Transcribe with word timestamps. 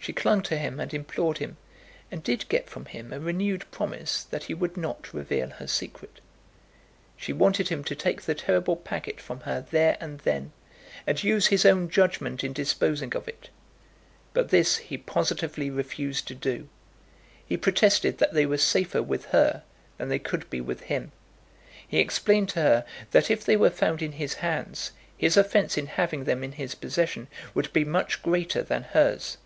She 0.00 0.12
clung 0.14 0.40
to 0.44 0.56
him 0.56 0.80
and 0.80 0.94
implored 0.94 1.36
him, 1.36 1.58
and 2.10 2.22
did 2.22 2.48
get 2.48 2.70
from 2.70 2.86
him 2.86 3.12
a 3.12 3.20
renewed 3.20 3.70
promise 3.70 4.22
that 4.24 4.44
he 4.44 4.54
would 4.54 4.74
not 4.74 5.12
reveal 5.12 5.50
her 5.50 5.66
secret. 5.66 6.20
She 7.14 7.34
wanted 7.34 7.68
him 7.68 7.84
to 7.84 7.94
take 7.94 8.22
the 8.22 8.34
terrible 8.34 8.74
packet 8.74 9.20
from 9.20 9.40
her 9.40 9.66
there 9.70 9.98
and 10.00 10.20
then, 10.20 10.52
and 11.06 11.22
use 11.22 11.48
his 11.48 11.66
own 11.66 11.90
judgment 11.90 12.42
in 12.42 12.54
disposing 12.54 13.14
of 13.14 13.28
it. 13.28 13.50
But 14.32 14.48
this 14.48 14.78
he 14.78 14.96
positively 14.96 15.68
refused 15.68 16.26
to 16.28 16.34
do. 16.34 16.70
He 17.46 17.58
protested 17.58 18.16
that 18.16 18.32
they 18.32 18.46
were 18.46 18.56
safer 18.56 19.02
with 19.02 19.26
her 19.26 19.62
than 19.98 20.08
they 20.08 20.18
could 20.18 20.48
be 20.48 20.62
with 20.62 20.82
him. 20.84 21.12
He 21.86 21.98
explained 21.98 22.48
to 22.50 22.60
her 22.62 22.86
that 23.10 23.30
if 23.30 23.44
they 23.44 23.58
were 23.58 23.68
found 23.68 24.00
in 24.00 24.12
his 24.12 24.34
hands, 24.34 24.92
his 25.18 25.36
offence 25.36 25.76
in 25.76 25.84
having 25.86 26.24
them 26.24 26.42
in 26.42 26.52
his 26.52 26.74
possession 26.74 27.28
would 27.52 27.70
be 27.74 27.84
much 27.84 28.22
greater 28.22 28.62
than 28.62 28.84
hers. 28.84 29.36